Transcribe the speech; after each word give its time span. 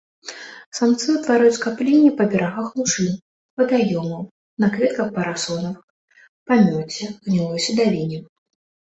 Самцы 0.77 1.07
ўтвараюць 1.17 1.51
скапленні 1.57 2.09
па 2.21 2.27
берагах 2.31 2.67
лужын, 2.81 3.13
вадаёмаў, 3.63 4.21
на 4.67 4.73
кветках 4.75 5.07
парасонавых, 5.21 5.83
памёце, 6.47 7.03
гнілой 7.25 7.59
садавіне. 7.71 8.19